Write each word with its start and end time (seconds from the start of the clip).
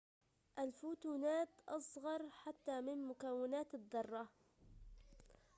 الفوتونات 0.59 1.49
أصغر 1.67 2.29
حتى 2.29 2.81
من 2.81 3.07
مكونات 3.07 3.75
الذرات 3.75 4.39